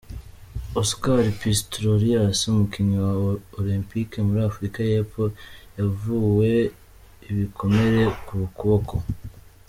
Oscar 0.79 1.19
Pistorius, 1.39 2.39
Umukinnyi 2.51 2.97
wa 3.05 3.13
Olempike 3.59 4.17
muri 4.27 4.41
Afurika 4.49 4.77
y'Epfo, 4.89 5.23
yavuwe 5.77 6.51
ibikomere 7.29 8.01
ku 8.25 8.35
kuboko. 8.57 8.95